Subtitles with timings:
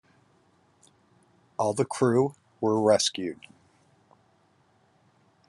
[1.59, 3.39] All the crew were rescued.